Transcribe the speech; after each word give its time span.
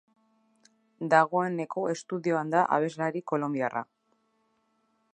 Dagoeneko 1.11 1.85
estudioan 1.95 2.57
da 2.57 2.65
abeslari 2.79 3.25
kolonbiarra. 3.33 3.89